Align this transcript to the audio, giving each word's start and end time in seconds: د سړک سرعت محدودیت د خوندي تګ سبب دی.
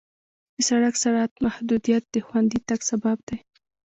د 0.55 0.57
سړک 0.67 0.95
سرعت 1.03 1.33
محدودیت 1.45 2.03
د 2.09 2.15
خوندي 2.25 2.59
تګ 2.67 2.79
سبب 2.91 3.17
دی. 3.27 3.37